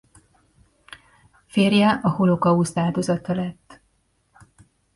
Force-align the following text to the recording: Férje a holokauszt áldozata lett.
Férje 1.45 1.89
a 2.01 2.09
holokauszt 2.09 2.77
áldozata 2.77 3.33
lett. 3.33 3.81